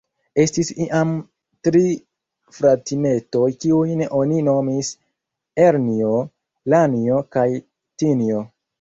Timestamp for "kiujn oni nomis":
3.65-4.93